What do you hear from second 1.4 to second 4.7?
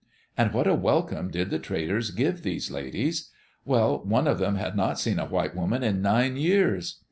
the traders give these ladies I Well, one of them